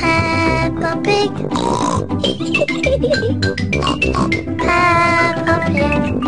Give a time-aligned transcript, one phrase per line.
[0.00, 1.32] Peppa Pig.
[4.58, 6.20] Peppa Pig.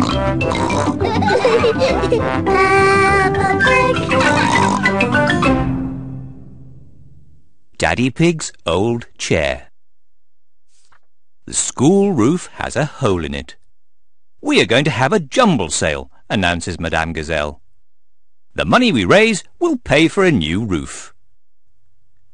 [2.47, 3.97] Peppa Pig.
[7.77, 9.71] Daddy Pig's old chair.
[11.45, 13.57] The school roof has a hole in it.
[14.41, 17.61] We are going to have a jumble sale, announces Madame Gazelle.
[18.55, 21.12] The money we raise will pay for a new roof.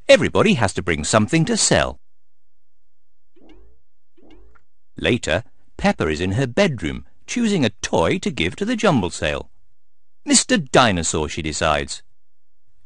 [0.09, 2.01] Everybody has to bring something to sell.
[4.97, 5.45] Later,
[5.77, 9.51] Peppa is in her bedroom, choosing a toy to give to the jumble sale.
[10.27, 10.59] Mr.
[10.71, 12.03] Dinosaur, she decides.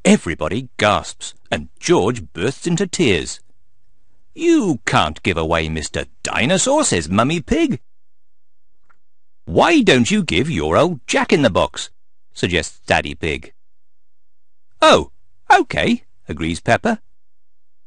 [0.05, 3.39] Everybody gasps, and George bursts into tears.
[4.35, 6.09] You can't give away Mr.
[6.25, 7.80] Dinosaur, says Mummy Pig.
[9.45, 11.91] Why don't you give your old Jack-in-the-Box,
[12.33, 13.52] suggests Daddy Pig.
[14.80, 15.13] Oh,
[15.49, 17.01] OK, agrees Peppa.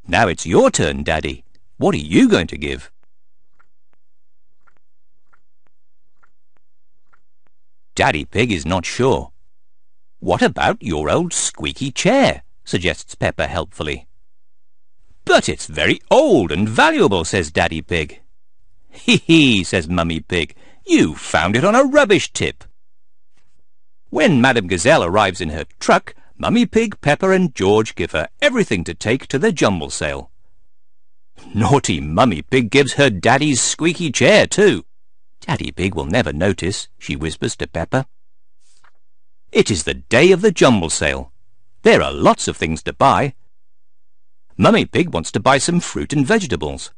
[0.08, 1.44] Now it's your turn, Daddy.
[1.78, 2.90] What are you going to give?
[7.96, 9.32] Daddy Pig is not sure.
[10.20, 12.42] What about your old squeaky chair?
[12.64, 14.06] suggests Peppa helpfully.
[15.24, 18.20] But it's very old and valuable, says Daddy Pig.
[18.90, 20.54] Hee hee, says Mummy Pig.
[20.86, 22.64] You found it on a rubbish tip.
[24.10, 28.84] When Madame Gazelle arrives in her truck, Mummy Pig, Peppa and George give her everything
[28.84, 30.30] to take to the jumble sale.
[31.54, 34.84] Naughty Mummy Pig gives her Daddy's squeaky chair too.
[35.40, 38.06] Daddy Pig will never notice, she whispers to Peppa.
[39.50, 41.32] It is the day of the jumble sale.
[41.82, 43.34] There are lots of things to buy.
[44.58, 46.92] Mummy Pig wants to buy some fruit and vegetables.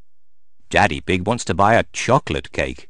[0.71, 2.89] Daddy Pig wants to buy a chocolate cake.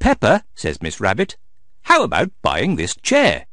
[0.00, 1.36] Peppa, says Miss Rabbit,
[1.82, 3.47] how about buying this chair?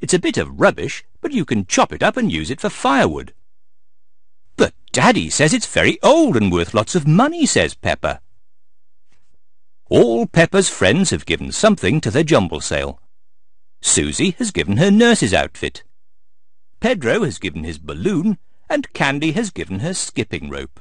[0.00, 2.70] It's a bit of rubbish, but you can chop it up and use it for
[2.70, 3.34] firewood.
[4.56, 8.20] But Daddy says it's very old and worth lots of money, says Peppa.
[9.88, 13.00] All Peppa's friends have given something to the jumble sale.
[13.82, 15.82] Susie has given her nurse's outfit.
[16.80, 20.80] Pedro has given his balloon, and Candy has given her skipping rope.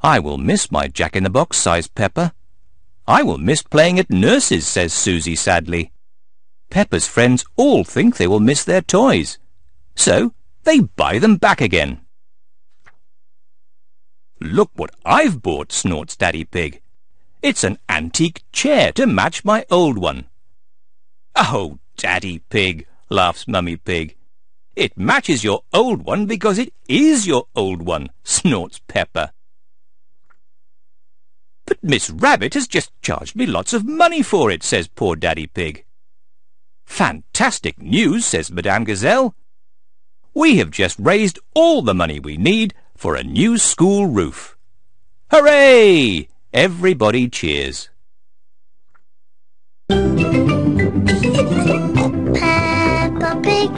[0.00, 2.34] I will miss my Jack-in-the-Box, sighs Peppa.
[3.06, 5.91] I will miss playing at nurse's, says Susie sadly.
[6.72, 9.38] Peppa's friends all think they will miss their toys.
[9.94, 10.32] So
[10.64, 12.00] they buy them back again.
[14.40, 16.80] Look what I've bought, snorts Daddy Pig.
[17.42, 20.24] It's an antique chair to match my old one.
[21.36, 24.16] Oh, Daddy Pig, laughs Mummy Pig.
[24.74, 29.34] It matches your old one because it is your old one, snorts Peppa.
[31.66, 35.46] But Miss Rabbit has just charged me lots of money for it, says poor Daddy
[35.46, 35.84] Pig.
[36.92, 39.34] Fantastic news, says Madame Gazelle.
[40.34, 44.58] We have just raised all the money we need for a new school roof.
[45.30, 46.28] Hooray!
[46.52, 47.88] Everybody cheers.
[49.88, 50.04] Peppa
[53.42, 53.72] Pig.